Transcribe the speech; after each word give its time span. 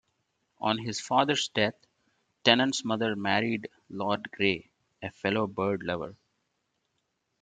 On 0.59 0.79
his 0.79 0.99
father's 0.99 1.47
death, 1.49 1.75
Tennant's 2.43 2.83
mother 2.83 3.15
married 3.15 3.69
Lord 3.87 4.31
Grey, 4.31 4.71
a 4.99 5.11
fellow 5.11 5.45
bird-lover. 5.45 6.15